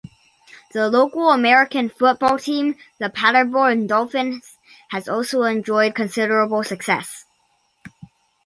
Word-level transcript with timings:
The 0.73 0.89
local 0.89 1.29
American 1.29 1.87
Football 1.89 2.39
team, 2.39 2.75
the 2.99 3.07
Paderborn 3.11 3.85
Dolphins, 3.85 4.57
has 4.89 5.07
also 5.07 5.43
enjoyed 5.43 5.93
considerable 5.93 6.63
success. 6.63 7.25